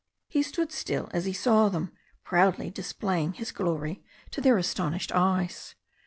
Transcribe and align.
He 0.27 0.41
stood 0.41 0.71
still 0.71 1.09
as 1.11 1.25
he 1.25 1.33
saw 1.33 1.69
them, 1.69 1.91
proudly 2.23 2.71
displaying 2.71 3.33
his 3.33 3.51
glory 3.51 4.03
to 4.31 4.41
their 4.41 4.57
astonished 4.57 5.11
eyes. 5.11 5.75